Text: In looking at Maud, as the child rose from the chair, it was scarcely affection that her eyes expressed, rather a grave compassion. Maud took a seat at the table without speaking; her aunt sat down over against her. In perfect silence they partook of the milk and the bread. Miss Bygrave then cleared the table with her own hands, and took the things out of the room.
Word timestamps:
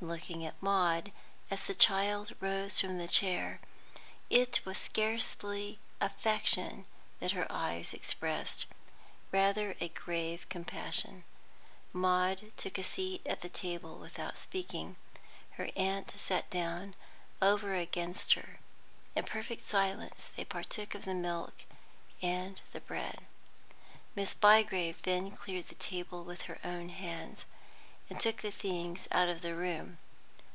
In 0.00 0.06
looking 0.06 0.46
at 0.46 0.62
Maud, 0.62 1.10
as 1.50 1.64
the 1.64 1.74
child 1.74 2.30
rose 2.38 2.78
from 2.80 2.98
the 2.98 3.08
chair, 3.08 3.58
it 4.30 4.60
was 4.64 4.78
scarcely 4.78 5.80
affection 6.00 6.84
that 7.18 7.32
her 7.32 7.50
eyes 7.50 7.92
expressed, 7.92 8.66
rather 9.32 9.74
a 9.80 9.88
grave 9.88 10.48
compassion. 10.48 11.24
Maud 11.92 12.52
took 12.56 12.78
a 12.78 12.84
seat 12.84 13.26
at 13.26 13.40
the 13.40 13.48
table 13.48 13.98
without 13.98 14.38
speaking; 14.38 14.94
her 15.54 15.68
aunt 15.74 16.12
sat 16.12 16.48
down 16.48 16.94
over 17.42 17.74
against 17.74 18.34
her. 18.34 18.60
In 19.16 19.24
perfect 19.24 19.62
silence 19.62 20.28
they 20.36 20.44
partook 20.44 20.94
of 20.94 21.06
the 21.06 21.12
milk 21.12 21.64
and 22.22 22.62
the 22.72 22.78
bread. 22.80 23.26
Miss 24.14 24.32
Bygrave 24.32 25.02
then 25.02 25.32
cleared 25.32 25.66
the 25.66 25.74
table 25.74 26.22
with 26.22 26.42
her 26.42 26.60
own 26.62 26.88
hands, 26.90 27.46
and 28.10 28.18
took 28.18 28.40
the 28.40 28.50
things 28.50 29.06
out 29.12 29.28
of 29.28 29.42
the 29.42 29.54
room. 29.54 29.98